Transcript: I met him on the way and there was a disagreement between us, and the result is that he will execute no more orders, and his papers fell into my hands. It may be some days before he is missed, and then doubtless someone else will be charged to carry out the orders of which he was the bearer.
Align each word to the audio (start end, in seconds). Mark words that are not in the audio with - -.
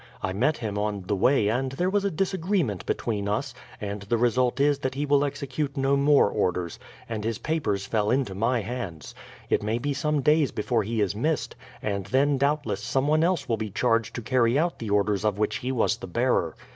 I 0.23 0.33
met 0.33 0.57
him 0.57 0.79
on 0.79 1.03
the 1.05 1.15
way 1.15 1.47
and 1.47 1.73
there 1.73 1.87
was 1.87 2.03
a 2.03 2.09
disagreement 2.09 2.87
between 2.87 3.29
us, 3.29 3.53
and 3.79 4.01
the 4.01 4.17
result 4.17 4.59
is 4.59 4.79
that 4.79 4.95
he 4.95 5.05
will 5.05 5.23
execute 5.23 5.77
no 5.77 5.95
more 5.95 6.27
orders, 6.27 6.79
and 7.07 7.23
his 7.23 7.37
papers 7.37 7.85
fell 7.85 8.09
into 8.09 8.33
my 8.33 8.61
hands. 8.61 9.13
It 9.47 9.61
may 9.61 9.77
be 9.77 9.93
some 9.93 10.21
days 10.23 10.51
before 10.51 10.81
he 10.81 11.01
is 11.01 11.15
missed, 11.15 11.55
and 11.83 12.07
then 12.07 12.39
doubtless 12.39 12.79
someone 12.81 13.23
else 13.23 13.47
will 13.47 13.57
be 13.57 13.69
charged 13.69 14.15
to 14.15 14.23
carry 14.23 14.57
out 14.57 14.79
the 14.79 14.89
orders 14.89 15.23
of 15.23 15.37
which 15.37 15.57
he 15.57 15.71
was 15.71 15.97
the 15.97 16.07
bearer. 16.07 16.55